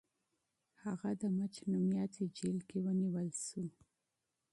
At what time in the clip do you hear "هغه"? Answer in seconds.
0.83-1.09